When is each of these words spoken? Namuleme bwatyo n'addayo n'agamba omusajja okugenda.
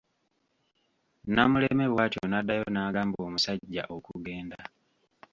Namuleme 1.33 1.85
bwatyo 1.93 2.21
n'addayo 2.27 2.65
n'agamba 2.71 3.17
omusajja 3.27 3.83
okugenda. 3.95 4.59